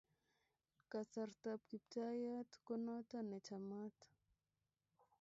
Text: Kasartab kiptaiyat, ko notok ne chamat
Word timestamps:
Kasartab 0.91 1.59
kiptaiyat, 1.69 2.49
ko 2.65 2.73
notok 2.85 3.23
ne 3.29 3.37
chamat 3.47 3.95